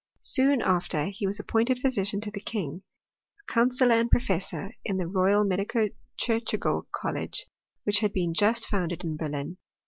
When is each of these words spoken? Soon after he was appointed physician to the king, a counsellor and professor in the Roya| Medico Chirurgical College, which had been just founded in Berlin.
Soon 0.23 0.63
after 0.63 1.09
he 1.09 1.27
was 1.27 1.39
appointed 1.39 1.77
physician 1.77 2.21
to 2.21 2.31
the 2.31 2.39
king, 2.39 2.81
a 3.47 3.53
counsellor 3.53 3.93
and 3.93 4.09
professor 4.09 4.71
in 4.83 4.97
the 4.97 5.05
Roya| 5.05 5.45
Medico 5.45 5.89
Chirurgical 6.17 6.87
College, 6.91 7.45
which 7.83 7.99
had 7.99 8.11
been 8.11 8.33
just 8.33 8.65
founded 8.65 9.03
in 9.03 9.15
Berlin. 9.15 9.57